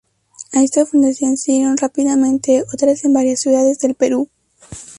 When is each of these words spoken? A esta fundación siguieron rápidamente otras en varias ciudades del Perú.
A 0.51 0.63
esta 0.63 0.83
fundación 0.83 1.37
siguieron 1.37 1.77
rápidamente 1.77 2.63
otras 2.73 3.05
en 3.05 3.13
varias 3.13 3.39
ciudades 3.41 3.77
del 3.77 3.93
Perú. 3.93 4.29